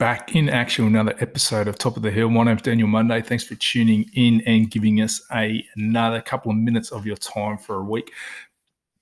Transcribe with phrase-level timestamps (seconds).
[0.00, 2.30] back in action another episode of Top of the Hill.
[2.30, 3.20] My name's Daniel Monday.
[3.20, 7.58] Thanks for tuning in and giving us a, another couple of minutes of your time
[7.58, 8.10] for a week.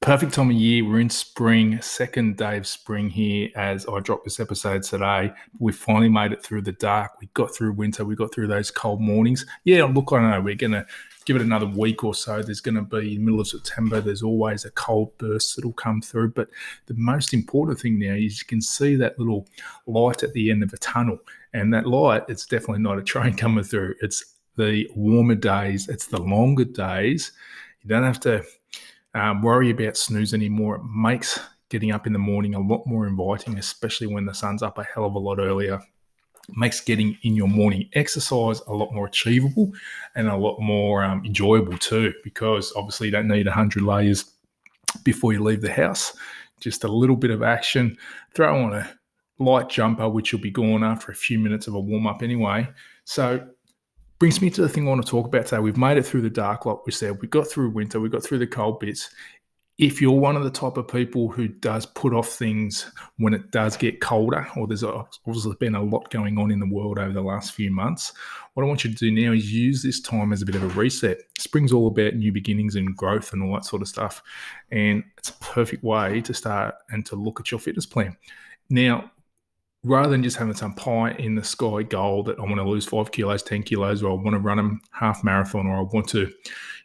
[0.01, 0.85] Perfect time of year.
[0.85, 5.33] We're in spring, second day of spring here as I drop this episode today.
[5.61, 7.13] We finally made it through the dark.
[7.21, 8.05] We got through winter.
[8.05, 9.47] We got through those cold mornings.
[9.63, 10.87] Yeah, look, I know we're going to
[11.29, 12.41] give it another week or so.
[12.41, 15.75] There's going to be in the middle of September, there's always a cold burst that'll
[15.75, 16.31] come through.
[16.31, 16.49] But
[16.87, 19.47] the most important thing now is you can see that little
[19.87, 21.19] light at the end of a tunnel.
[21.53, 23.95] And that light, it's definitely not a train coming through.
[24.01, 27.33] It's the warmer days, it's the longer days.
[27.83, 28.43] You don't have to
[29.13, 30.77] um, worry about snooze anymore.
[30.77, 34.63] It makes getting up in the morning a lot more inviting, especially when the sun's
[34.63, 35.79] up a hell of a lot earlier
[36.57, 39.73] makes getting in your morning exercise a lot more achievable
[40.15, 44.33] and a lot more um, enjoyable too, because obviously you don't need 100 layers
[45.05, 46.17] before you leave the house.
[46.61, 47.97] Just a little bit of action,
[48.35, 48.91] throw on a
[49.39, 52.69] light jumper, which will be gone after a few minutes of a warm up anyway.
[53.05, 53.47] So,
[54.19, 55.61] brings me to the thing I want to talk about today.
[55.61, 57.21] We've made it through the dark, like we said.
[57.21, 59.11] We got through winter, we got through the cold bits
[59.79, 63.53] if you're one of the type of people who does put off things when it
[63.53, 67.13] does get colder, or there's obviously been a lot going on in the world over
[67.13, 68.13] the last few months,
[68.55, 70.65] what I want you to do now is use this time as a bit of
[70.65, 71.19] a reset.
[71.39, 74.21] Spring's all about new beginnings and growth and all that sort of stuff.
[74.73, 78.17] And it's a perfect way to start and to look at your fitness plan.
[78.71, 79.13] Now,
[79.85, 82.85] rather than just having some pie in the sky goal that I want to lose
[82.85, 86.09] five kilos, 10 kilos, or I want to run a half marathon, or I want
[86.09, 86.29] to,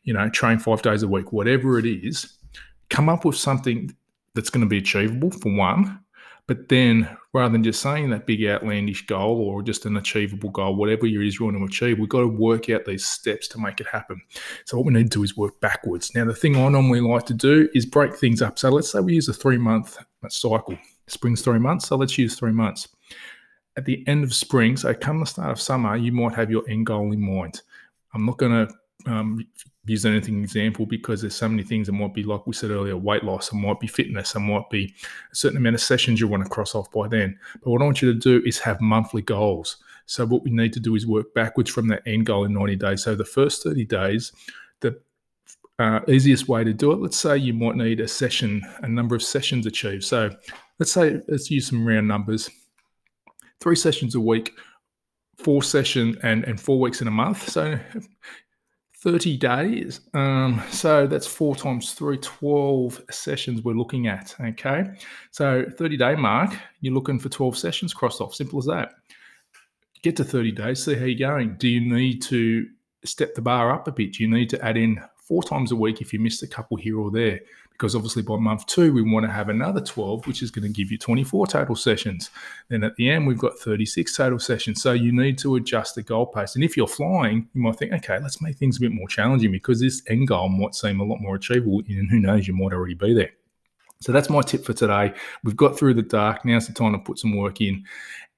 [0.04, 2.38] you know, train five days a week, whatever it is
[2.94, 3.92] come up with something
[4.36, 6.00] that's going to be achievable for one.
[6.46, 10.76] But then rather than just saying that big outlandish goal or just an achievable goal,
[10.76, 13.60] whatever it is you want to achieve, we've got to work out these steps to
[13.60, 14.22] make it happen.
[14.66, 16.14] So what we need to do is work backwards.
[16.14, 18.60] Now, the thing I normally like to do is break things up.
[18.60, 19.98] So let's say we use a three month
[20.30, 20.78] cycle.
[21.08, 21.88] Spring's three months.
[21.88, 22.90] So let's use three months.
[23.76, 26.64] At the end of spring, so come the start of summer, you might have your
[26.70, 27.62] end goal in mind.
[28.14, 28.74] I'm not going to
[29.06, 29.46] um,
[29.86, 32.96] use anything example because there's so many things that might be like we said earlier
[32.96, 34.94] weight loss and might be fitness and might be
[35.32, 37.38] a certain amount of sessions you want to cross off by then.
[37.62, 39.78] But what i want you to do is have monthly goals.
[40.06, 42.76] So what we need to do is work backwards from that end goal in 90
[42.78, 43.04] days.
[43.04, 44.32] So the first 30 days
[44.80, 45.00] the
[45.80, 49.16] uh, easiest way to do it let's say you might need a session a number
[49.16, 50.04] of sessions achieved.
[50.04, 50.30] So
[50.80, 52.50] let's say let's use some round numbers.
[53.60, 54.54] Three sessions a week
[55.38, 57.50] four session and, and four weeks in a month.
[57.50, 57.78] So
[59.04, 60.00] 30 days.
[60.14, 64.34] Um, so that's four times three, 12 sessions we're looking at.
[64.40, 64.86] Okay.
[65.32, 68.34] So 30 day mark, you're looking for 12 sessions crossed off.
[68.34, 68.94] Simple as that.
[70.04, 71.56] Get to 30 days, see how you're going.
[71.58, 72.66] Do you need to
[73.04, 74.14] step the bar up a bit?
[74.14, 76.78] Do you need to add in four times a week if you missed a couple
[76.78, 77.42] here or there?
[77.74, 80.74] Because obviously by month two, we want to have another 12, which is going to
[80.74, 82.30] give you 24 total sessions.
[82.70, 84.82] Then at the end, we've got 36 total sessions.
[84.82, 86.56] So you need to adjust the goal pace.
[86.56, 89.52] And if you're flying, you might think, okay, let's make things a bit more challenging
[89.52, 91.82] because this end goal might seem a lot more achievable.
[91.88, 93.32] And who knows, you might already be there.
[94.02, 95.14] So that's my tip for today.
[95.44, 96.46] We've got through the dark.
[96.46, 97.86] Now's the time to put some work in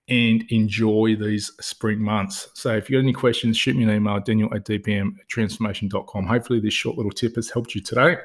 [0.07, 2.49] and enjoy these spring months.
[2.53, 6.27] So if you've got any questions, shoot me an email, daniel at dpmtransformation.com.
[6.27, 8.17] Hopefully this short little tip has helped you today.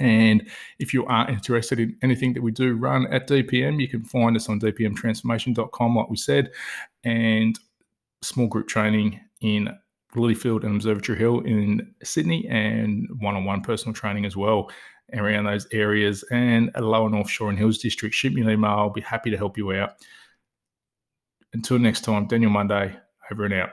[0.00, 0.48] And
[0.78, 4.36] if you are interested in anything that we do run at DPM, you can find
[4.36, 6.50] us on dpmtransformation.com, like we said,
[7.04, 7.58] and
[8.22, 9.68] small group training in
[10.14, 14.70] Lilyfield and Observatory Hill in Sydney, and one on one personal training as well
[15.14, 18.14] around those areas and lower North Shore and Hills District.
[18.14, 18.70] Shoot me an email.
[18.70, 19.94] I'll be happy to help you out.
[21.52, 22.96] Until next time, Daniel Monday,
[23.30, 23.70] over and out.